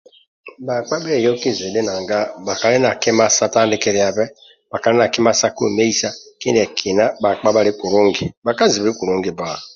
[0.65, 4.25] Bhakpa bheyoki zidhi nanga bhakali na kima sa tandikiliabe
[4.71, 9.49] bhakali na kima sa kwemeisa kindiekina bhakpa bhali kulungi bhakazibi kulungi bba